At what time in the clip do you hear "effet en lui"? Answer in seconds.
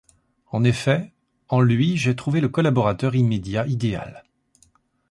0.63-1.95